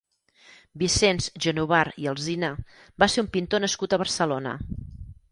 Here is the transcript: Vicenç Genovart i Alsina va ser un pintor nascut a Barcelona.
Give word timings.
Vicenç 0.83 1.25
Genovart 1.45 1.99
i 2.03 2.07
Alsina 2.11 2.49
va 3.03 3.09
ser 3.15 3.25
un 3.25 3.29
pintor 3.35 3.63
nascut 3.65 3.93
a 3.93 4.01
Barcelona. 4.05 4.55